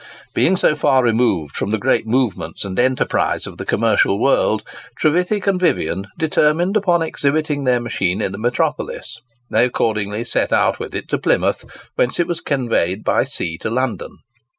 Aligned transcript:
Being 0.33 0.57
so 0.57 0.73
far 0.73 1.03
removed 1.03 1.55
from 1.55 1.69
the 1.69 1.77
great 1.77 2.07
movements 2.07 2.65
and 2.65 2.79
enterprise 2.79 3.45
of 3.45 3.59
the 3.59 3.65
commercial 3.67 4.17
world, 4.19 4.63
Trevithick 4.97 5.45
and 5.45 5.59
Vivian 5.59 6.07
determined 6.17 6.75
upon 6.75 7.03
exhibiting 7.03 7.65
their 7.65 7.79
machine 7.79 8.19
in 8.19 8.31
the 8.31 8.39
metropolis. 8.39 9.19
They 9.51 9.65
accordingly 9.65 10.25
set 10.25 10.51
out 10.51 10.79
with 10.79 10.95
it 10.95 11.07
to 11.09 11.19
Plymouth, 11.19 11.65
whence 11.97 12.19
it 12.19 12.25
was 12.25 12.41
conveyed 12.41 13.03
by 13.03 13.25
sea 13.25 13.59
to 13.59 13.69
London. 13.69 14.17